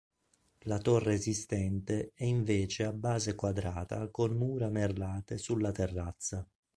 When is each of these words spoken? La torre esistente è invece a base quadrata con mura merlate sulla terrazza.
La 0.61 0.79
torre 0.79 1.13
esistente 1.13 2.13
è 2.15 2.23
invece 2.23 2.85
a 2.85 2.91
base 2.91 3.35
quadrata 3.35 4.07
con 4.09 4.35
mura 4.35 4.67
merlate 4.67 5.37
sulla 5.37 5.71
terrazza. 5.71 6.43